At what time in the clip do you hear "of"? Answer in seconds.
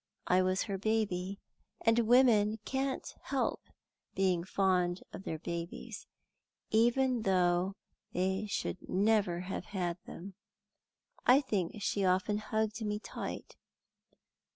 5.13-5.25